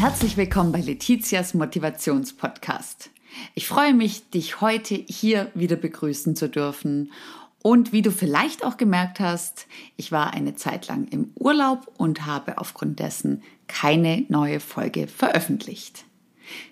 Herzlich 0.00 0.38
willkommen 0.38 0.72
bei 0.72 0.80
Letizias 0.80 1.52
Motivationspodcast. 1.52 3.10
Ich 3.54 3.68
freue 3.68 3.92
mich, 3.92 4.30
dich 4.30 4.62
heute 4.62 4.94
hier 4.94 5.50
wieder 5.52 5.76
begrüßen 5.76 6.36
zu 6.36 6.48
dürfen. 6.48 7.12
Und 7.60 7.92
wie 7.92 8.00
du 8.00 8.10
vielleicht 8.10 8.64
auch 8.64 8.78
gemerkt 8.78 9.20
hast, 9.20 9.66
ich 9.98 10.10
war 10.10 10.32
eine 10.32 10.54
Zeit 10.54 10.88
lang 10.88 11.06
im 11.08 11.32
Urlaub 11.34 11.92
und 11.98 12.24
habe 12.24 12.56
aufgrund 12.56 12.98
dessen 12.98 13.42
keine 13.66 14.24
neue 14.30 14.58
Folge 14.58 15.06
veröffentlicht. 15.06 16.06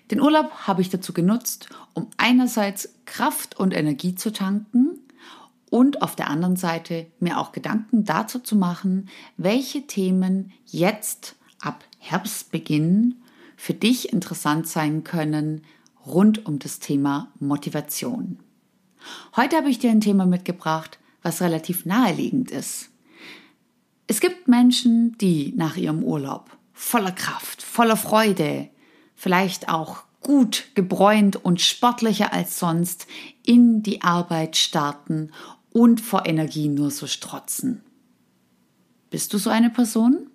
Den 0.09 0.21
Urlaub 0.21 0.51
habe 0.65 0.81
ich 0.81 0.89
dazu 0.89 1.13
genutzt, 1.13 1.69
um 1.93 2.07
einerseits 2.17 2.95
Kraft 3.05 3.59
und 3.59 3.75
Energie 3.75 4.15
zu 4.15 4.33
tanken 4.33 4.97
und 5.69 6.01
auf 6.01 6.15
der 6.15 6.31
anderen 6.31 6.55
Seite 6.55 7.05
mir 7.19 7.37
auch 7.37 7.51
Gedanken 7.51 8.05
dazu 8.05 8.39
zu 8.39 8.55
machen, 8.55 9.07
welche 9.37 9.85
Themen 9.85 10.51
jetzt 10.65 11.35
ab 11.61 11.83
Herbstbeginn 11.99 13.15
für 13.55 13.73
dich 13.73 14.11
interessant 14.11 14.67
sein 14.67 15.03
können 15.03 15.61
rund 16.05 16.45
um 16.45 16.59
das 16.59 16.79
Thema 16.79 17.31
Motivation. 17.39 18.39
Heute 19.35 19.57
habe 19.57 19.69
ich 19.69 19.79
dir 19.79 19.91
ein 19.91 20.01
Thema 20.01 20.25
mitgebracht, 20.25 20.97
was 21.21 21.41
relativ 21.41 21.85
naheliegend 21.85 22.51
ist. 22.51 22.89
Es 24.07 24.21
gibt 24.21 24.47
Menschen, 24.47 25.17
die 25.19 25.53
nach 25.55 25.77
ihrem 25.77 26.03
Urlaub 26.03 26.49
voller 26.73 27.11
Kraft, 27.11 27.61
voller 27.61 27.97
Freude, 27.97 28.69
vielleicht 29.15 29.69
auch 29.69 30.03
gut 30.21 30.69
gebräunt 30.75 31.35
und 31.43 31.61
sportlicher 31.61 32.33
als 32.33 32.59
sonst 32.59 33.07
in 33.45 33.83
die 33.83 34.01
Arbeit 34.01 34.57
starten 34.57 35.31
und 35.71 36.01
vor 36.01 36.25
Energie 36.25 36.69
nur 36.69 36.91
so 36.91 37.07
strotzen. 37.07 37.83
Bist 39.09 39.33
du 39.33 39.37
so 39.37 39.49
eine 39.49 39.69
Person? 39.69 40.28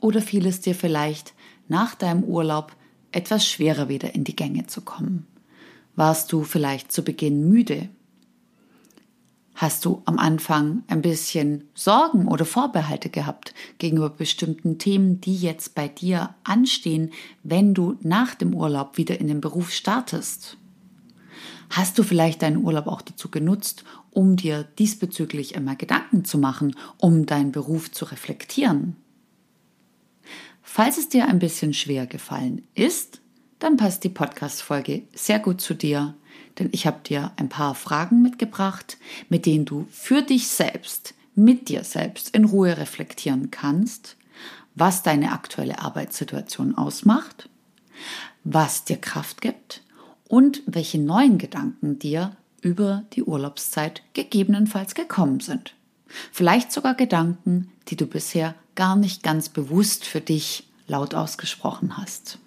Oder 0.00 0.22
fiel 0.22 0.46
es 0.46 0.60
dir 0.60 0.74
vielleicht 0.74 1.34
nach 1.68 1.94
deinem 1.94 2.24
Urlaub 2.24 2.74
etwas 3.12 3.46
schwerer 3.46 3.88
wieder 3.88 4.14
in 4.14 4.24
die 4.24 4.36
Gänge 4.36 4.66
zu 4.66 4.82
kommen? 4.82 5.26
Warst 5.96 6.32
du 6.32 6.44
vielleicht 6.44 6.92
zu 6.92 7.02
Beginn 7.02 7.48
müde? 7.48 7.88
Hast 9.54 9.84
du 9.84 10.02
am 10.04 10.20
Anfang 10.20 10.84
ein 10.86 11.02
bisschen 11.02 11.64
Sorgen 11.74 12.28
oder 12.28 12.44
Vorbehalte 12.44 13.08
gehabt 13.08 13.54
gegenüber 13.78 14.10
bestimmten 14.10 14.78
Themen, 14.78 15.20
die 15.20 15.34
jetzt 15.34 15.74
bei 15.74 15.88
dir 15.88 16.36
anstehen, 16.44 17.10
wenn 17.42 17.74
du 17.74 17.96
nach 18.00 18.36
dem 18.36 18.54
Urlaub 18.54 18.98
wieder 18.98 19.18
in 19.18 19.26
den 19.26 19.40
Beruf 19.40 19.72
startest? 19.72 20.56
Hast 21.70 21.98
du 21.98 22.04
vielleicht 22.04 22.42
deinen 22.42 22.64
Urlaub 22.64 22.86
auch 22.86 23.02
dazu 23.02 23.30
genutzt, 23.30 23.82
um 24.12 24.36
dir 24.36 24.62
diesbezüglich 24.78 25.56
einmal 25.56 25.74
Gedanken 25.74 26.24
zu 26.24 26.38
machen, 26.38 26.76
um 26.98 27.26
deinen 27.26 27.50
Beruf 27.50 27.90
zu 27.90 28.04
reflektieren? 28.04 28.94
Falls 30.70 30.98
es 30.98 31.08
dir 31.08 31.26
ein 31.26 31.38
bisschen 31.38 31.72
schwer 31.72 32.06
gefallen 32.06 32.62
ist, 32.74 33.22
dann 33.58 33.78
passt 33.78 34.04
die 34.04 34.10
Podcast-Folge 34.10 35.04
sehr 35.14 35.38
gut 35.38 35.62
zu 35.62 35.72
dir, 35.72 36.14
denn 36.58 36.68
ich 36.72 36.86
habe 36.86 37.00
dir 37.02 37.32
ein 37.36 37.48
paar 37.48 37.74
Fragen 37.74 38.20
mitgebracht, 38.20 38.98
mit 39.30 39.46
denen 39.46 39.64
du 39.64 39.88
für 39.90 40.20
dich 40.20 40.46
selbst, 40.48 41.14
mit 41.34 41.70
dir 41.70 41.84
selbst 41.84 42.36
in 42.36 42.44
Ruhe 42.44 42.76
reflektieren 42.76 43.50
kannst, 43.50 44.18
was 44.74 45.02
deine 45.02 45.32
aktuelle 45.32 45.80
Arbeitssituation 45.80 46.76
ausmacht, 46.76 47.48
was 48.44 48.84
dir 48.84 48.98
Kraft 48.98 49.40
gibt 49.40 49.82
und 50.28 50.62
welche 50.66 51.00
neuen 51.00 51.38
Gedanken 51.38 51.98
dir 51.98 52.36
über 52.60 53.04
die 53.14 53.24
Urlaubszeit 53.24 54.02
gegebenenfalls 54.12 54.94
gekommen 54.94 55.40
sind. 55.40 55.74
Vielleicht 56.32 56.72
sogar 56.72 56.94
Gedanken, 56.94 57.70
die 57.88 57.96
du 57.96 58.06
bisher 58.06 58.54
gar 58.74 58.96
nicht 58.96 59.22
ganz 59.22 59.48
bewusst 59.48 60.04
für 60.04 60.20
dich 60.20 60.68
laut 60.86 61.14
ausgesprochen 61.14 61.96
hast. 61.96 62.38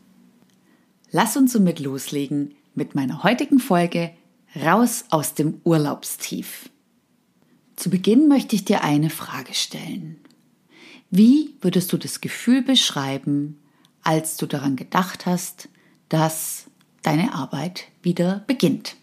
Lass 1.12 1.38
uns 1.38 1.54
somit 1.54 1.80
loslegen 1.80 2.56
mit 2.74 2.96
meiner 2.96 3.24
heutigen 3.24 3.60
Folge 3.60 4.12
Raus 4.56 5.06
aus 5.10 5.34
dem 5.34 5.62
Urlaubstief. 5.64 6.70
Zu 7.76 7.90
Beginn 7.90 8.28
möchte 8.28 8.56
ich 8.56 8.66
dir 8.66 8.84
eine 8.84 9.10
Frage 9.10 9.54
stellen. 9.54 10.20
Wie 11.10 11.56
würdest 11.62 11.92
du 11.92 11.98
das 11.98 12.22
Gefühl 12.22 12.62
beschreiben, 12.62 13.60
als 14.04 14.38
du 14.38 14.46
daran 14.46 14.76
gedacht 14.76 15.26
hast, 15.26 15.70
dass 16.10 16.66
deine 17.02 17.34
Arbeit 17.34 17.86
wieder 18.02 18.44
beginnt? 18.48 18.96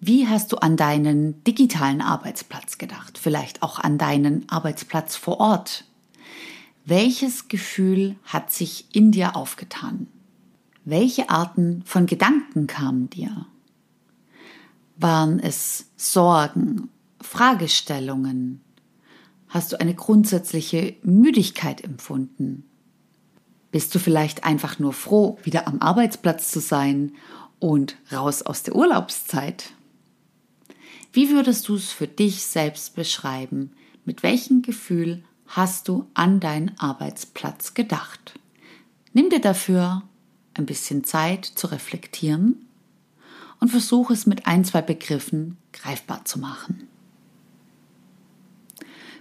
Wie 0.00 0.28
hast 0.28 0.52
du 0.52 0.58
an 0.58 0.76
deinen 0.76 1.42
digitalen 1.44 2.02
Arbeitsplatz 2.02 2.76
gedacht? 2.78 3.18
Vielleicht 3.18 3.62
auch 3.62 3.78
an 3.78 3.96
deinen 3.96 4.48
Arbeitsplatz 4.48 5.16
vor 5.16 5.40
Ort? 5.40 5.84
Welches 6.84 7.48
Gefühl 7.48 8.16
hat 8.24 8.52
sich 8.52 8.94
in 8.94 9.10
dir 9.10 9.36
aufgetan? 9.36 10.06
Welche 10.84 11.30
Arten 11.30 11.82
von 11.86 12.06
Gedanken 12.06 12.66
kamen 12.66 13.08
dir? 13.10 13.46
Waren 14.96 15.40
es 15.40 15.86
Sorgen, 15.96 16.90
Fragestellungen? 17.20 18.60
Hast 19.48 19.72
du 19.72 19.80
eine 19.80 19.94
grundsätzliche 19.94 20.94
Müdigkeit 21.02 21.82
empfunden? 21.82 22.64
Bist 23.72 23.94
du 23.94 23.98
vielleicht 23.98 24.44
einfach 24.44 24.78
nur 24.78 24.92
froh, 24.92 25.38
wieder 25.42 25.66
am 25.66 25.80
Arbeitsplatz 25.80 26.50
zu 26.50 26.60
sein 26.60 27.12
und 27.58 27.96
raus 28.12 28.42
aus 28.42 28.62
der 28.62 28.76
Urlaubszeit? 28.76 29.72
Wie 31.16 31.30
würdest 31.30 31.66
du 31.68 31.76
es 31.76 31.92
für 31.92 32.06
dich 32.06 32.42
selbst 32.42 32.94
beschreiben? 32.94 33.70
Mit 34.04 34.22
welchem 34.22 34.60
Gefühl 34.60 35.24
hast 35.46 35.88
du 35.88 36.04
an 36.12 36.40
deinen 36.40 36.78
Arbeitsplatz 36.78 37.72
gedacht? 37.72 38.38
Nimm 39.14 39.30
dir 39.30 39.40
dafür 39.40 40.02
ein 40.52 40.66
bisschen 40.66 41.04
Zeit 41.04 41.46
zu 41.46 41.68
reflektieren 41.68 42.66
und 43.60 43.70
versuche 43.70 44.12
es 44.12 44.26
mit 44.26 44.46
ein, 44.46 44.62
zwei 44.66 44.82
Begriffen 44.82 45.56
greifbar 45.72 46.26
zu 46.26 46.38
machen. 46.38 46.86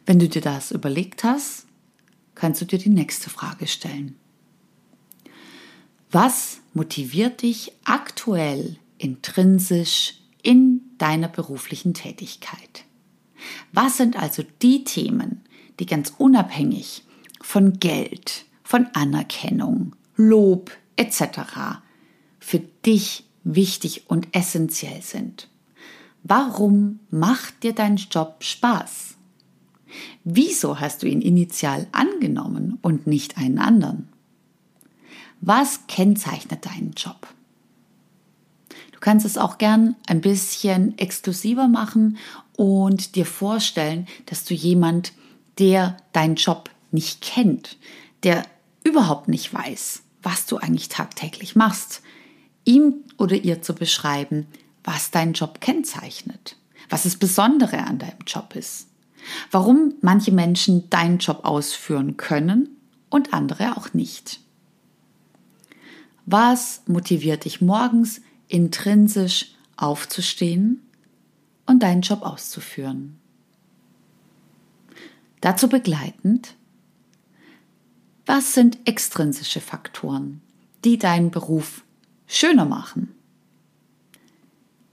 Wenn 0.05 0.19
du 0.19 0.27
dir 0.27 0.41
das 0.41 0.71
überlegt 0.71 1.23
hast, 1.23 1.65
kannst 2.35 2.59
du 2.59 2.65
dir 2.65 2.77
die 2.77 2.89
nächste 2.89 3.29
Frage 3.29 3.67
stellen. 3.67 4.17
Was 6.11 6.59
motiviert 6.73 7.41
dich 7.41 7.71
aktuell 7.85 8.75
intrinsisch 8.97 10.15
in 10.43 10.74
deiner 10.97 11.27
beruflichen 11.27 11.93
Tätigkeit? 11.93 12.85
Was 13.71 13.97
sind 13.97 14.15
also 14.15 14.43
die 14.61 14.83
Themen, 14.83 15.41
die 15.79 15.85
ganz 15.85 16.13
unabhängig 16.17 17.03
von 17.41 17.79
Geld, 17.79 18.45
von 18.63 18.87
Anerkennung, 18.93 19.95
Lob 20.15 20.71
etc. 20.95 21.81
für 22.39 22.59
dich 22.59 23.25
wichtig 23.45 24.09
und 24.09 24.35
essentiell 24.35 25.01
sind. 25.01 25.47
Warum 26.23 26.99
macht 27.11 27.63
dir 27.63 27.73
dein 27.73 27.95
Job 27.97 28.37
Spaß? 28.43 29.15
Wieso 30.23 30.79
hast 30.79 31.03
du 31.03 31.07
ihn 31.07 31.21
initial 31.21 31.87
angenommen 31.91 32.79
und 32.81 33.07
nicht 33.07 33.37
einen 33.37 33.59
anderen? 33.59 34.09
Was 35.39 35.85
kennzeichnet 35.87 36.65
deinen 36.65 36.93
Job? 36.93 37.27
Kannst 39.05 39.23
es 39.23 39.37
auch 39.37 39.59
gern 39.59 39.95
ein 40.07 40.19
bisschen 40.19 40.97
exklusiver 40.97 41.67
machen 41.67 42.17
und 42.57 43.13
dir 43.15 43.27
vorstellen, 43.27 44.07
dass 44.25 44.45
du 44.45 44.55
jemand 44.55 45.13
der 45.59 45.97
deinen 46.11 46.33
Job 46.33 46.71
nicht 46.89 47.21
kennt, 47.21 47.77
der 48.23 48.47
überhaupt 48.83 49.27
nicht 49.27 49.53
weiß, 49.53 50.01
was 50.23 50.47
du 50.47 50.57
eigentlich 50.57 50.89
tagtäglich 50.89 51.55
machst, 51.55 52.01
ihm 52.63 52.95
oder 53.19 53.35
ihr 53.35 53.61
zu 53.61 53.75
beschreiben, 53.75 54.47
was 54.83 55.11
deinen 55.11 55.33
Job 55.33 55.61
kennzeichnet, 55.61 56.55
was 56.89 57.03
das 57.03 57.17
Besondere 57.17 57.77
an 57.83 57.99
deinem 57.99 58.25
Job 58.25 58.55
ist, 58.55 58.87
warum 59.51 59.93
manche 60.01 60.31
Menschen 60.31 60.89
deinen 60.89 61.19
Job 61.19 61.41
ausführen 61.43 62.17
können 62.17 62.69
und 63.11 63.35
andere 63.35 63.77
auch 63.77 63.93
nicht. 63.93 64.39
Was 66.25 66.81
motiviert 66.87 67.45
dich 67.45 67.61
morgens 67.61 68.21
intrinsisch 68.47 69.53
aufzustehen 69.77 70.81
und 71.65 71.83
deinen 71.83 72.01
Job 72.01 72.21
auszuführen? 72.21 73.19
Dazu 75.41 75.69
begleitend, 75.69 76.55
was 78.25 78.53
sind 78.53 78.79
extrinsische 78.85 79.61
Faktoren, 79.61 80.41
die 80.83 80.97
deinen 80.97 81.29
Beruf 81.29 81.83
schöner 82.25 82.65
machen? 82.65 83.13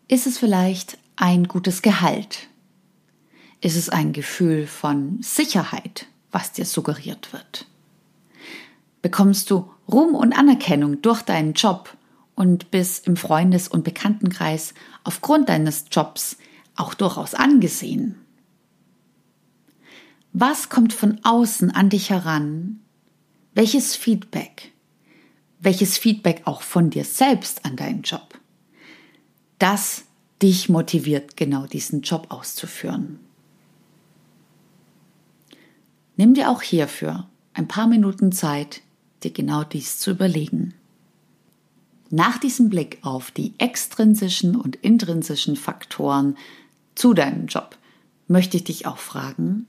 Ist 0.09 0.27
es 0.27 0.39
vielleicht 0.39 0.99
ein 1.17 1.49
gutes 1.49 1.81
Gehalt? 1.81 2.49
Ist 3.63 3.77
es 3.77 3.89
ein 3.89 4.13
Gefühl 4.13 4.67
von 4.67 5.23
Sicherheit, 5.23 6.07
was 6.31 6.53
dir 6.53 6.67
suggeriert 6.67 7.33
wird? 7.33 7.67
Bekommst 9.01 9.51
du 9.51 9.71
Ruhm 9.91 10.15
und 10.15 10.33
Anerkennung 10.33 11.01
durch 11.01 11.23
deinen 11.23 11.55
Job 11.55 11.97
und 12.35 12.71
bist 12.71 13.07
im 13.07 13.17
Freundes- 13.17 13.69
und 13.69 13.85
Bekanntenkreis 13.85 14.75
aufgrund 15.05 15.49
deines 15.49 15.87
Jobs 15.91 16.37
auch 16.77 16.95
durchaus 16.95 17.35
angesehen? 17.35 18.17
Was 20.33 20.69
kommt 20.69 20.93
von 20.93 21.21
außen 21.23 21.71
an 21.71 21.91
dich 21.91 22.11
heran, 22.11 22.83
Welches 23.55 23.95
Feedback? 23.97 24.73
Welches 25.61 25.99
Feedback 25.99 26.43
auch 26.47 26.63
von 26.63 26.89
dir 26.89 27.05
selbst 27.05 27.67
an 27.67 27.77
deinen 27.77 28.03
Job? 28.03 28.41
Das 29.59 30.05
dich 30.41 30.71
motiviert, 30.71 31.37
genau 31.37 31.67
diesen 31.67 32.01
Job 32.01 32.29
auszuführen. 32.31 33.21
Nimm 36.17 36.35
dir 36.35 36.51
auch 36.51 36.63
hierfür 36.63 37.29
ein 37.53 37.69
paar 37.69 37.87
Minuten 37.87 38.33
Zeit, 38.33 38.81
dir 39.23 39.33
genau 39.33 39.65
dies 39.65 39.99
zu 39.99 40.11
überlegen. 40.13 40.75
Nach 42.15 42.37
diesem 42.37 42.69
Blick 42.69 42.99
auf 43.01 43.31
die 43.31 43.55
extrinsischen 43.57 44.55
und 44.55 44.77
intrinsischen 44.77 45.57
Faktoren 45.57 46.37
zu 46.95 47.15
deinem 47.15 47.47
Job 47.47 47.79
möchte 48.29 48.59
ich 48.59 48.65
dich 48.65 48.87
auch 48.87 48.99
fragen, 48.99 49.67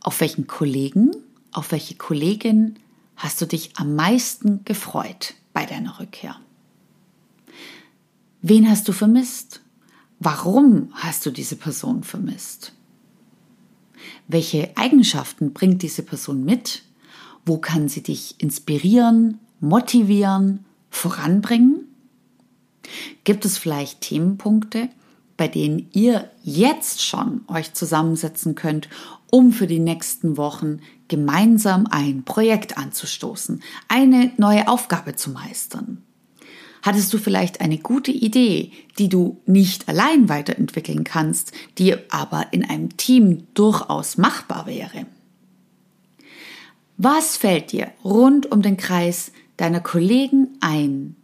auf 0.00 0.22
welchen 0.22 0.46
Kollegen, 0.46 1.10
auf 1.52 1.70
welche 1.70 1.96
Kollegin 1.96 2.76
hast 3.16 3.42
du 3.42 3.46
dich 3.46 3.72
am 3.76 3.94
meisten 3.94 4.64
gefreut 4.64 5.34
bei 5.52 5.66
deiner 5.66 6.00
Rückkehr? 6.00 6.40
Wen 8.40 8.70
hast 8.70 8.88
du 8.88 8.92
vermisst? 8.92 9.60
Warum 10.20 10.94
hast 10.94 11.26
du 11.26 11.30
diese 11.30 11.56
Person 11.56 12.04
vermisst? 12.04 12.72
Welche 14.28 14.74
Eigenschaften 14.78 15.52
bringt 15.52 15.82
diese 15.82 16.04
Person 16.04 16.42
mit? 16.42 16.84
Wo 17.44 17.58
kann 17.58 17.90
sie 17.90 18.02
dich 18.02 18.36
inspirieren, 18.38 19.40
motivieren, 19.60 20.64
voranbringen? 20.94 21.88
Gibt 23.24 23.44
es 23.44 23.58
vielleicht 23.58 24.02
Themenpunkte, 24.02 24.88
bei 25.36 25.48
denen 25.48 25.88
ihr 25.92 26.30
jetzt 26.42 27.02
schon 27.02 27.42
euch 27.48 27.74
zusammensetzen 27.74 28.54
könnt, 28.54 28.88
um 29.30 29.52
für 29.52 29.66
die 29.66 29.80
nächsten 29.80 30.36
Wochen 30.36 30.78
gemeinsam 31.08 31.86
ein 31.90 32.22
Projekt 32.24 32.78
anzustoßen, 32.78 33.62
eine 33.88 34.32
neue 34.36 34.68
Aufgabe 34.68 35.16
zu 35.16 35.30
meistern? 35.30 36.02
Hattest 36.82 37.12
du 37.14 37.18
vielleicht 37.18 37.62
eine 37.62 37.78
gute 37.78 38.10
Idee, 38.10 38.70
die 38.98 39.08
du 39.08 39.40
nicht 39.46 39.88
allein 39.88 40.28
weiterentwickeln 40.28 41.02
kannst, 41.02 41.52
die 41.78 41.96
aber 42.10 42.48
in 42.52 42.62
einem 42.62 42.96
Team 42.98 43.46
durchaus 43.54 44.18
machbar 44.18 44.66
wäre? 44.66 45.06
Was 46.98 47.38
fällt 47.38 47.72
dir 47.72 47.90
rund 48.04 48.52
um 48.52 48.62
den 48.62 48.76
Kreis 48.76 49.32
deiner 49.56 49.80
Kollegen 49.80 50.48
ein, 50.60 51.16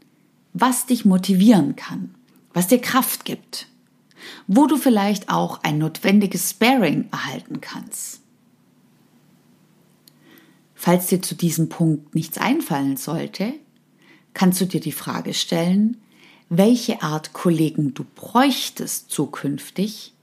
was 0.53 0.87
dich 0.87 1.05
motivieren 1.05 1.77
kann, 1.77 2.15
was 2.53 2.67
dir 2.67 2.81
Kraft 2.81 3.25
gibt, 3.25 3.69
wo 4.47 4.67
du 4.67 4.77
vielleicht 4.77 5.29
auch 5.29 5.63
ein 5.63 5.79
notwendiges 5.79 6.51
Sparing 6.51 7.09
erhalten 7.13 7.61
kannst? 7.61 8.21
Falls 10.75 11.09
dir 11.09 11.21
zu 11.21 11.35
diesem 11.35 11.69
Punkt 11.69 12.15
nichts 12.15 12.39
einfallen 12.39 12.97
sollte, 12.97 13.53
kannst 14.33 14.61
du 14.61 14.65
dir 14.65 14.81
die 14.81 14.93
Frage 14.93 15.35
stellen, 15.35 15.99
welche 16.49 17.03
Art 17.03 17.33
Kollegen 17.33 17.95
du 17.95 18.05
bräuchtest 18.15 19.11
zukünftig, 19.11 20.15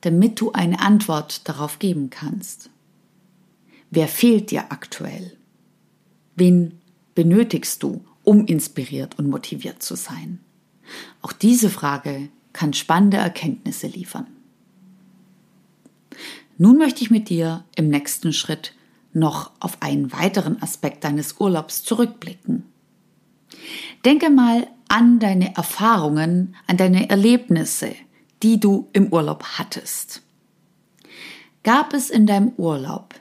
damit 0.00 0.40
du 0.40 0.52
eine 0.52 0.80
Antwort 0.80 1.48
darauf 1.48 1.78
geben 1.78 2.08
kannst. 2.08 2.70
Wer 3.90 4.08
fehlt 4.08 4.50
dir 4.50 4.72
aktuell? 4.72 5.36
Wen 6.36 6.79
benötigst 7.20 7.82
du, 7.82 8.02
um 8.24 8.46
inspiriert 8.46 9.18
und 9.18 9.28
motiviert 9.28 9.82
zu 9.82 9.94
sein? 9.94 10.40
Auch 11.20 11.32
diese 11.32 11.68
Frage 11.68 12.30
kann 12.54 12.72
spannende 12.72 13.18
Erkenntnisse 13.18 13.88
liefern. 13.88 14.26
Nun 16.56 16.78
möchte 16.78 17.02
ich 17.02 17.10
mit 17.10 17.28
dir 17.28 17.62
im 17.76 17.88
nächsten 17.88 18.32
Schritt 18.32 18.72
noch 19.12 19.50
auf 19.60 19.82
einen 19.82 20.12
weiteren 20.12 20.62
Aspekt 20.62 21.04
deines 21.04 21.38
Urlaubs 21.38 21.84
zurückblicken. 21.84 22.64
Denke 24.06 24.30
mal 24.30 24.66
an 24.88 25.18
deine 25.18 25.54
Erfahrungen, 25.56 26.56
an 26.68 26.78
deine 26.78 27.10
Erlebnisse, 27.10 27.94
die 28.42 28.58
du 28.58 28.88
im 28.94 29.12
Urlaub 29.12 29.44
hattest. 29.58 30.22
Gab 31.64 31.92
es 31.92 32.08
in 32.08 32.26
deinem 32.26 32.52
Urlaub 32.56 33.14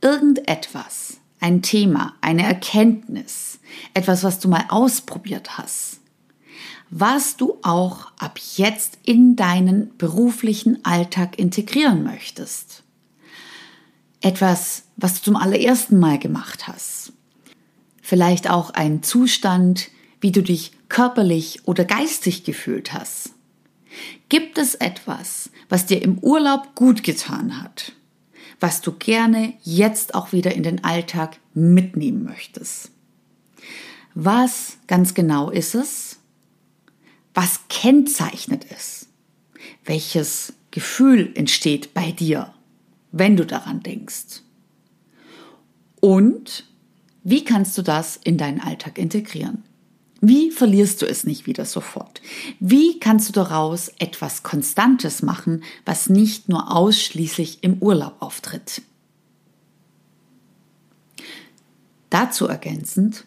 irgendetwas, 0.00 1.18
ein 1.44 1.60
Thema, 1.60 2.14
eine 2.22 2.42
Erkenntnis, 2.42 3.58
etwas, 3.92 4.24
was 4.24 4.38
du 4.38 4.48
mal 4.48 4.64
ausprobiert 4.70 5.58
hast, 5.58 6.00
was 6.88 7.36
du 7.36 7.58
auch 7.60 8.12
ab 8.18 8.38
jetzt 8.56 8.96
in 9.04 9.36
deinen 9.36 9.94
beruflichen 9.98 10.82
Alltag 10.86 11.38
integrieren 11.38 12.02
möchtest? 12.02 12.82
Etwas, 14.22 14.84
was 14.96 15.16
du 15.16 15.24
zum 15.24 15.36
allerersten 15.36 15.98
Mal 15.98 16.18
gemacht 16.18 16.66
hast. 16.66 17.12
Vielleicht 18.00 18.48
auch 18.48 18.70
ein 18.70 19.02
Zustand, 19.02 19.90
wie 20.22 20.32
du 20.32 20.42
dich 20.42 20.72
körperlich 20.88 21.60
oder 21.66 21.84
geistig 21.84 22.44
gefühlt 22.44 22.94
hast? 22.94 23.34
Gibt 24.30 24.56
es 24.56 24.76
etwas, 24.76 25.50
was 25.68 25.84
dir 25.84 26.00
im 26.00 26.16
Urlaub 26.20 26.74
gut 26.74 27.02
getan 27.02 27.62
hat, 27.62 27.92
was 28.60 28.80
du 28.80 28.92
gerne 28.92 29.54
jetzt 29.62 30.14
auch 30.14 30.32
wieder 30.32 30.54
in 30.54 30.62
den 30.62 30.84
Alltag 30.84 31.38
mitnehmen 31.54 32.24
möchtest? 32.24 32.90
Was 34.14 34.78
ganz 34.86 35.14
genau 35.14 35.50
ist 35.50 35.74
es? 35.74 36.18
Was 37.34 37.60
kennzeichnet 37.68 38.66
es? 38.70 39.08
Welches 39.84 40.54
Gefühl 40.70 41.32
entsteht 41.34 41.94
bei 41.94 42.12
dir, 42.12 42.54
wenn 43.12 43.36
du 43.36 43.44
daran 43.44 43.82
denkst? 43.82 44.42
Und 46.00 46.66
wie 47.22 47.44
kannst 47.44 47.76
du 47.78 47.82
das 47.82 48.16
in 48.22 48.38
deinen 48.38 48.60
Alltag 48.60 48.98
integrieren? 48.98 49.64
Wie 50.26 50.50
verlierst 50.50 51.02
du 51.02 51.06
es 51.06 51.24
nicht 51.24 51.46
wieder 51.46 51.66
sofort? 51.66 52.22
Wie 52.58 52.98
kannst 52.98 53.28
du 53.28 53.32
daraus 53.34 53.92
etwas 53.98 54.42
Konstantes 54.42 55.20
machen, 55.20 55.62
was 55.84 56.08
nicht 56.08 56.48
nur 56.48 56.74
ausschließlich 56.74 57.58
im 57.60 57.74
Urlaub 57.82 58.16
auftritt? 58.20 58.80
Dazu 62.08 62.46
ergänzend, 62.46 63.24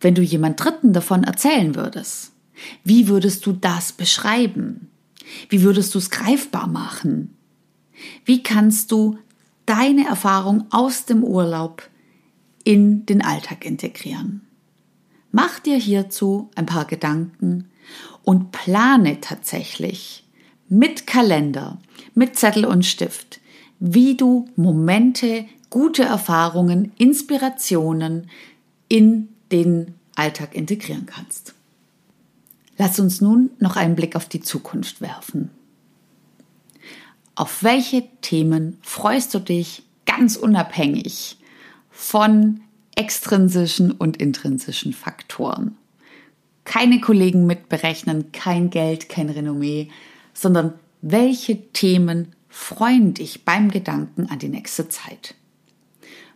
wenn 0.00 0.14
du 0.14 0.22
jemand 0.22 0.62
Dritten 0.62 0.92
davon 0.92 1.24
erzählen 1.24 1.74
würdest, 1.74 2.30
wie 2.84 3.08
würdest 3.08 3.44
du 3.44 3.52
das 3.52 3.90
beschreiben? 3.90 4.88
Wie 5.48 5.62
würdest 5.62 5.92
du 5.92 5.98
es 5.98 6.10
greifbar 6.10 6.68
machen? 6.68 7.34
Wie 8.24 8.44
kannst 8.44 8.92
du 8.92 9.18
deine 9.64 10.06
Erfahrung 10.06 10.66
aus 10.70 11.04
dem 11.04 11.24
Urlaub 11.24 11.82
in 12.62 13.06
den 13.06 13.22
Alltag 13.22 13.64
integrieren? 13.64 14.45
Mach 15.38 15.58
dir 15.58 15.76
hierzu 15.76 16.48
ein 16.54 16.64
paar 16.64 16.86
Gedanken 16.86 17.68
und 18.24 18.52
plane 18.52 19.20
tatsächlich 19.20 20.24
mit 20.70 21.06
Kalender, 21.06 21.76
mit 22.14 22.38
Zettel 22.38 22.64
und 22.64 22.86
Stift, 22.86 23.40
wie 23.78 24.16
du 24.16 24.48
Momente, 24.56 25.44
gute 25.68 26.04
Erfahrungen, 26.04 26.92
Inspirationen 26.96 28.30
in 28.88 29.28
den 29.52 29.96
Alltag 30.14 30.54
integrieren 30.54 31.04
kannst. 31.04 31.52
Lass 32.78 32.98
uns 32.98 33.20
nun 33.20 33.50
noch 33.58 33.76
einen 33.76 33.94
Blick 33.94 34.16
auf 34.16 34.30
die 34.30 34.40
Zukunft 34.40 35.02
werfen. 35.02 35.50
Auf 37.34 37.62
welche 37.62 38.08
Themen 38.22 38.78
freust 38.80 39.34
du 39.34 39.40
dich 39.40 39.82
ganz 40.06 40.36
unabhängig 40.36 41.36
von 41.90 42.62
extrinsischen 42.96 43.92
und 43.92 44.16
intrinsischen 44.16 44.92
Faktoren. 44.92 45.76
Keine 46.64 47.00
Kollegen 47.00 47.46
mitberechnen, 47.46 48.32
kein 48.32 48.70
Geld, 48.70 49.08
kein 49.08 49.28
Renommee, 49.30 49.90
sondern 50.34 50.74
welche 51.02 51.70
Themen 51.72 52.34
freuen 52.48 53.14
dich 53.14 53.44
beim 53.44 53.70
Gedanken 53.70 54.26
an 54.26 54.40
die 54.40 54.48
nächste 54.48 54.88
Zeit. 54.88 55.34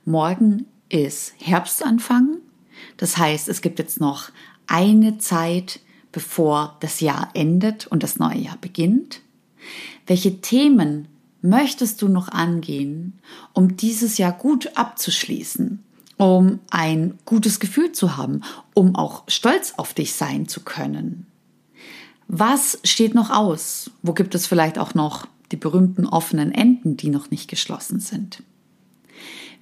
Morgen 0.04 0.66
ist 0.88 1.34
Herbstanfang, 1.38 2.36
das 2.96 3.16
heißt, 3.16 3.48
es 3.48 3.62
gibt 3.62 3.78
jetzt 3.78 4.00
noch 4.00 4.30
eine 4.66 5.18
Zeit, 5.18 5.80
bevor 6.12 6.76
das 6.80 7.00
Jahr 7.00 7.30
endet 7.34 7.86
und 7.86 8.02
das 8.02 8.18
neue 8.18 8.38
Jahr 8.38 8.58
beginnt. 8.60 9.22
Welche 10.06 10.40
Themen 10.40 11.08
möchtest 11.42 12.02
du 12.02 12.08
noch 12.08 12.28
angehen, 12.28 13.18
um 13.52 13.76
dieses 13.76 14.18
Jahr 14.18 14.32
gut 14.32 14.76
abzuschließen? 14.76 15.82
Um 16.20 16.60
ein 16.68 17.18
gutes 17.24 17.60
Gefühl 17.60 17.92
zu 17.92 18.18
haben, 18.18 18.42
um 18.74 18.94
auch 18.94 19.22
stolz 19.26 19.72
auf 19.78 19.94
dich 19.94 20.12
sein 20.12 20.46
zu 20.48 20.60
können. 20.60 21.26
Was 22.28 22.78
steht 22.84 23.14
noch 23.14 23.30
aus? 23.30 23.90
Wo 24.02 24.12
gibt 24.12 24.34
es 24.34 24.46
vielleicht 24.46 24.78
auch 24.78 24.94
noch 24.94 25.26
die 25.50 25.56
berühmten 25.56 26.06
offenen 26.06 26.52
Enden, 26.52 26.98
die 26.98 27.08
noch 27.08 27.30
nicht 27.30 27.48
geschlossen 27.48 28.00
sind? 28.00 28.42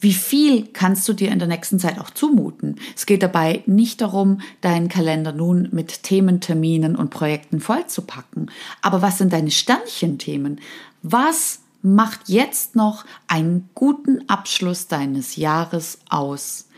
Wie 0.01 0.13
viel 0.13 0.67
kannst 0.67 1.09
du 1.09 1.13
dir 1.13 1.31
in 1.31 1.39
der 1.39 1.47
nächsten 1.47 1.79
Zeit 1.79 2.01
auch 2.01 2.11
zumuten? 2.11 2.77
Es 2.97 3.07
geht 3.07 3.23
dabei 3.23 3.63
nicht 3.67 4.01
darum, 4.01 4.41
deinen 4.61 4.89
Kalender 4.89 5.33
nun 5.33 5.69
mit 5.71 6.03
Thementerminen 6.03 6.97
und 6.97 7.11
Projekten 7.11 7.61
vollzupacken. 7.61 8.51
Aber 8.83 9.01
was 9.01 9.19
sind 9.19 9.33
deine 9.33 9.53
Sternchenthemen? 9.53 10.61
Was 11.03 11.61
macht 11.83 12.29
jetzt 12.29 12.77
noch 12.77 13.05
einen 13.27 13.69
guten 13.75 14.29
Abschluss 14.29 14.89
deines 14.89 15.37
Jahres 15.37 15.99
aus, 16.09 16.69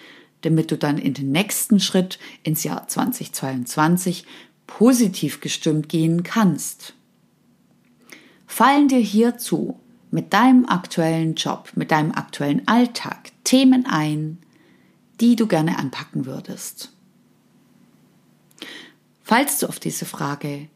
damit 0.43 0.71
du 0.71 0.79
dann 0.79 0.99
in 0.99 1.15
den 1.15 1.33
nächsten 1.33 1.81
Schritt 1.81 2.19
ins 2.43 2.65
Jahr 2.65 2.87
2022 2.89 4.27
positiv 4.67 5.41
gestimmt 5.41 5.89
gehen 5.89 6.23
kannst. 6.23 6.95
Fallen 8.47 8.89
dir 8.89 8.99
hierzu 8.99 9.79
mit 10.11 10.33
deinem 10.33 10.67
aktuellen 10.67 11.35
Job, 11.35 11.71
mit 11.75 11.91
deinem 11.91 12.13
aktuellen 12.13 12.67
Alltag 12.67 13.31
Themen 13.45 13.87
ein, 13.87 14.39
die 15.21 15.37
du 15.37 15.47
gerne 15.47 15.79
anpacken 15.79 16.27
würdest? 16.27 16.93
Falls 19.23 19.59
du 19.59 19.69
auf 19.69 19.79
diese 19.79 20.07
Frage 20.07 20.69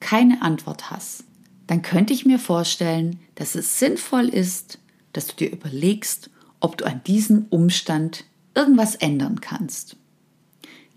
keine 0.00 0.42
Antwort 0.42 0.90
hast, 0.90 1.24
dann 1.66 1.82
könnte 1.82 2.12
ich 2.12 2.26
mir 2.26 2.38
vorstellen, 2.38 3.20
dass 3.34 3.54
es 3.54 3.78
sinnvoll 3.78 4.28
ist, 4.28 4.78
dass 5.12 5.26
du 5.26 5.36
dir 5.36 5.52
überlegst, 5.52 6.30
ob 6.60 6.78
du 6.78 6.86
an 6.86 7.02
diesem 7.04 7.46
Umstand 7.50 8.24
irgendwas 8.54 8.94
ändern 8.94 9.40
kannst. 9.40 9.96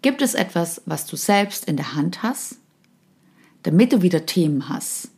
Gibt 0.01 0.21
es 0.21 0.33
etwas, 0.33 0.81
was 0.85 1.07
du 1.07 1.15
selbst 1.15 1.65
in 1.65 1.77
der 1.77 1.95
Hand 1.95 2.23
hast, 2.23 2.57
damit 3.63 3.93
du 3.93 4.01
wieder 4.01 4.25
Themen 4.25 4.69
hast, 4.69 5.09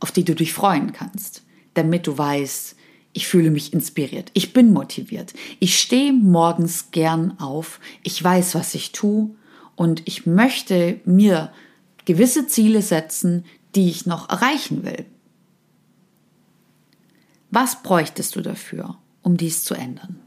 auf 0.00 0.10
die 0.10 0.24
du 0.24 0.34
dich 0.34 0.52
freuen 0.52 0.92
kannst, 0.92 1.42
damit 1.74 2.06
du 2.06 2.18
weißt, 2.18 2.74
ich 3.12 3.28
fühle 3.28 3.50
mich 3.50 3.72
inspiriert, 3.72 4.30
ich 4.34 4.52
bin 4.52 4.72
motiviert, 4.72 5.32
ich 5.58 5.78
stehe 5.78 6.12
morgens 6.12 6.90
gern 6.90 7.38
auf, 7.38 7.80
ich 8.02 8.22
weiß, 8.22 8.54
was 8.54 8.74
ich 8.74 8.92
tue 8.92 9.30
und 9.74 10.02
ich 10.04 10.26
möchte 10.26 11.00
mir 11.04 11.52
gewisse 12.04 12.46
Ziele 12.46 12.82
setzen, 12.82 13.44
die 13.76 13.88
ich 13.88 14.06
noch 14.06 14.28
erreichen 14.30 14.84
will. 14.84 15.04
Was 17.50 17.82
bräuchtest 17.82 18.34
du 18.34 18.40
dafür, 18.40 18.98
um 19.22 19.36
dies 19.36 19.62
zu 19.64 19.74
ändern? 19.74 20.20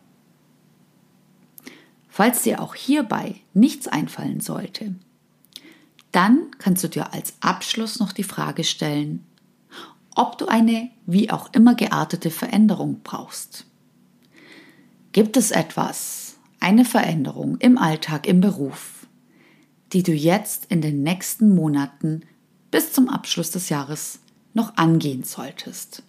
Falls 2.08 2.44
dir 2.44 2.62
auch 2.62 2.76
hierbei 2.76 3.36
nichts 3.54 3.88
einfallen 3.88 4.40
sollte, 4.40 4.96
dann 6.12 6.52
kannst 6.58 6.84
du 6.84 6.88
dir 6.88 7.14
als 7.14 7.34
Abschluss 7.40 8.00
noch 8.00 8.12
die 8.12 8.24
Frage 8.24 8.64
stellen, 8.64 9.26
ob 10.16 10.38
du 10.38 10.48
eine 10.48 10.90
wie 11.06 11.32
auch 11.32 11.54
immer 11.54 11.76
geartete 11.76 12.30
Veränderung 12.32 13.02
brauchst. 13.04 13.66
Gibt 15.12 15.38
es 15.38 15.52
etwas, 15.52 16.38
eine 16.60 16.86
Veränderung 16.86 17.58
im 17.58 17.78
Alltag, 17.78 18.28
im 18.28 18.42
Beruf, 18.42 19.08
die 19.94 20.04
du 20.04 20.12
jetzt 20.12 20.66
in 20.66 20.82
den 20.82 21.04
nächsten 21.04 21.56
Monaten 21.56 22.24
bis 22.72 22.94
zum 22.94 23.10
Abschluss 23.10 23.52
des 23.52 23.70
Jahres 23.70 24.20
noch 24.54 24.78
angehen 24.78 25.24
solltest? 25.24 26.04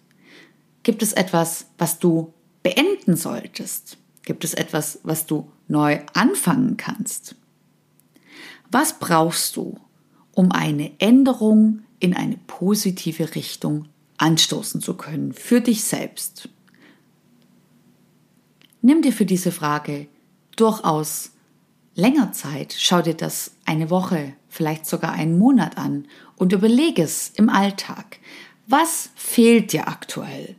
Gibt 0.83 1.03
es 1.03 1.13
etwas, 1.13 1.67
was 1.77 1.99
du 1.99 2.33
beenden 2.63 3.15
solltest? 3.15 3.97
Gibt 4.23 4.43
es 4.43 4.53
etwas, 4.53 4.99
was 5.03 5.25
du 5.25 5.51
neu 5.67 5.99
anfangen 6.13 6.77
kannst? 6.77 7.35
Was 8.71 8.99
brauchst 8.99 9.55
du, 9.55 9.79
um 10.33 10.51
eine 10.51 10.91
Änderung 10.99 11.81
in 11.99 12.15
eine 12.15 12.37
positive 12.47 13.35
Richtung 13.35 13.87
anstoßen 14.17 14.81
zu 14.81 14.95
können 14.95 15.33
für 15.33 15.61
dich 15.61 15.83
selbst? 15.83 16.49
Nimm 18.81 19.01
dir 19.01 19.13
für 19.13 19.25
diese 19.25 19.51
Frage 19.51 20.07
durchaus 20.55 21.31
länger 21.95 22.31
Zeit, 22.31 22.75
schau 22.77 23.01
dir 23.01 23.13
das 23.13 23.51
eine 23.65 23.89
Woche, 23.89 24.33
vielleicht 24.51 24.85
sogar 24.85 25.13
einen 25.13 25.39
Monat 25.39 25.77
an 25.77 26.05
und 26.35 26.51
überlege 26.51 27.01
es 27.01 27.29
im 27.29 27.49
Alltag. 27.49 28.19
Was 28.67 29.09
fehlt 29.15 29.71
dir 29.71 29.87
aktuell? 29.87 30.55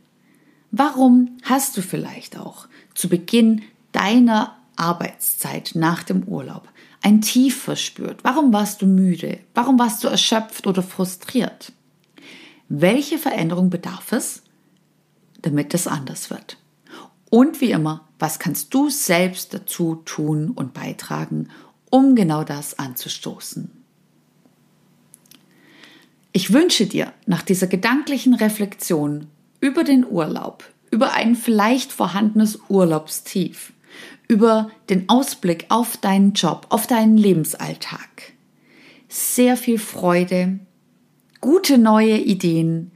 Warum 0.71 1.37
hast 1.43 1.77
du 1.77 1.81
vielleicht 1.81 2.37
auch 2.37 2.67
zu 2.95 3.07
Beginn 3.07 3.61
deiner 3.91 4.57
Arbeitszeit 4.75 5.73
nach 5.75 6.01
dem 6.01 6.23
Urlaub 6.23 6.67
ein 7.03 7.21
Tief 7.21 7.61
verspürt? 7.61 8.23
Warum 8.23 8.51
warst 8.51 8.81
du 8.81 8.87
müde? 8.87 9.39
Warum 9.53 9.77
warst 9.77 10.03
du 10.03 10.07
erschöpft 10.07 10.65
oder 10.65 10.81
frustriert? 10.81 11.71
Welche 12.69 13.19
Veränderung 13.19 13.69
bedarf 13.69 14.11
es, 14.11 14.41
damit 15.43 15.75
es 15.75 15.85
anders 15.85 16.31
wird? 16.31 16.57
Und 17.29 17.61
wie 17.61 17.71
immer, 17.71 18.07
was 18.17 18.39
kannst 18.39 18.73
du 18.73 18.89
selbst 18.89 19.53
dazu 19.53 20.01
tun 20.05 20.49
und 20.49 20.73
beitragen, 20.73 21.49
um 21.91 22.15
genau 22.15 22.43
das 22.43 22.79
anzustoßen? 22.79 23.82
Ich 26.35 26.51
wünsche 26.51 26.87
dir 26.87 27.13
nach 27.27 27.43
dieser 27.43 27.67
gedanklichen 27.67 28.33
Reflexion 28.33 29.27
über 29.59 29.83
den 29.83 30.03
Urlaub, 30.03 30.63
über 30.89 31.13
ein 31.13 31.35
vielleicht 31.35 31.91
vorhandenes 31.91 32.59
Urlaubstief, 32.69 33.71
über 34.27 34.71
den 34.89 35.09
Ausblick 35.09 35.67
auf 35.69 35.95
deinen 35.95 36.33
Job, 36.33 36.65
auf 36.69 36.87
deinen 36.87 37.17
Lebensalltag. 37.17 38.33
Sehr 39.07 39.55
viel 39.57 39.77
Freude, 39.77 40.57
gute 41.39 41.77
neue 41.77 42.17
Ideen 42.17 42.91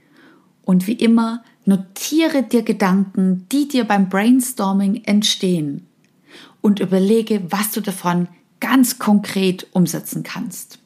und 0.64 0.88
wie 0.88 0.94
immer 0.94 1.44
notiere 1.64 2.42
dir 2.42 2.64
Gedanken, 2.64 3.46
die 3.52 3.68
dir 3.68 3.84
beim 3.84 4.10
Brainstorming 4.10 5.04
entstehen 5.04 5.86
und 6.62 6.80
überlege, 6.80 7.44
was 7.52 7.70
du 7.70 7.82
davon 7.82 8.30
ganz 8.60 8.98
konkret 8.98 9.68
umsetzen 9.74 10.24
kannst. 10.24 10.80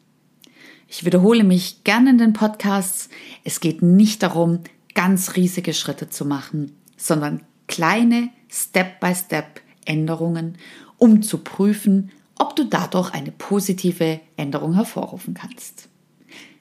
Ich 0.92 1.06
wiederhole 1.06 1.44
mich 1.44 1.84
gerne 1.84 2.12
in 2.12 2.20
den 2.20 2.34
Podcasts. 2.34 3.10
Es 3.44 3.62
geht 3.62 3.82
nicht 3.82 4.22
darum, 4.22 4.60
ganz 4.94 5.36
riesige 5.36 5.74
Schritte 5.74 6.10
zu 6.10 6.26
machen 6.26 6.76
sondern 7.02 7.42
kleine 7.68 8.30
Step-by-Step 8.50 9.62
Änderungen, 9.86 10.58
um 10.98 11.24
zu 11.24 11.40
prüfen, 11.40 12.12
ob 12.38 12.56
du 12.56 12.66
dadurch 12.66 13.14
eine 13.14 13.32
positive 13.32 14.20
Änderung 14.38 14.76
hervorrufen 14.76 15.34
kannst. 15.34 15.90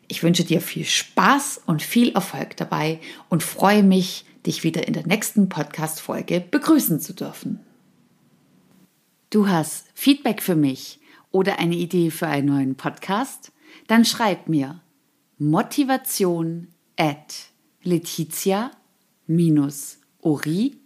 Ich 0.08 0.22
wünsche 0.22 0.44
dir 0.44 0.60
viel 0.60 0.84
Spaß 0.84 1.62
und 1.66 1.82
viel 1.82 2.12
Erfolg 2.12 2.56
dabei 2.56 3.00
und 3.28 3.42
freue 3.42 3.82
mich, 3.82 4.24
dich 4.46 4.64
wieder 4.64 4.88
in 4.88 4.94
der 4.94 5.06
nächsten 5.06 5.48
Podcast-Folge 5.48 6.40
begrüßen 6.40 7.00
zu 7.00 7.12
dürfen. 7.12 7.60
Du 9.28 9.48
hast 9.48 9.86
Feedback 9.94 10.42
für 10.42 10.56
mich 10.56 10.98
oder 11.30 11.58
eine 11.58 11.76
Idee 11.76 12.10
für 12.10 12.26
einen 12.26 12.48
neuen 12.48 12.74
Podcast? 12.74 13.52
Dann 13.86 14.04
schreib 14.04 14.48
mir 14.48 14.80
motivation 15.38 16.68
at 16.96 17.50
letizia 17.82 18.70
ori.de. 20.20 20.78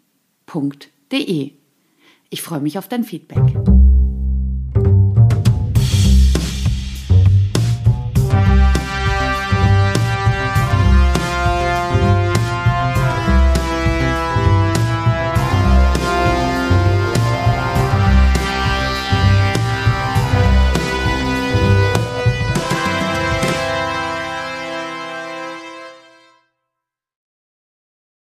Ich 2.30 2.42
freue 2.42 2.60
mich 2.60 2.78
auf 2.78 2.88
dein 2.88 3.04
Feedback. 3.04 3.73